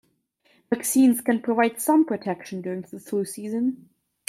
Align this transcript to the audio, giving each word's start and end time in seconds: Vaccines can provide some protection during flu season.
Vaccines 0.73 1.21
can 1.21 1.43
provide 1.43 1.79
some 1.79 2.05
protection 2.05 2.63
during 2.63 2.81
flu 2.81 3.23
season. 3.23 3.87